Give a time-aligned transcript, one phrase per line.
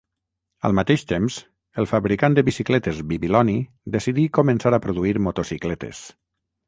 [0.69, 1.35] Al mateix temps,
[1.83, 3.57] el fabricant de bicicletes Bibiloni
[3.97, 6.03] decidí començar a produir motocicletes.